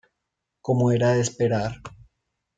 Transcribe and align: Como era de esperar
Como 0.63 0.91
era 0.91 1.13
de 1.13 1.21
esperar 1.21 1.73